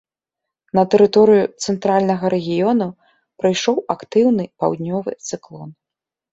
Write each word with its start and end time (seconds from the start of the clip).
На 0.77 0.83
тэрыторыю 0.93 1.43
цэнтральнага 1.65 2.25
рэгіёну 2.35 2.87
прыйшоў 3.45 3.77
актыўны 3.97 4.43
паўднёвы 4.65 5.11
цыклон. 5.33 5.69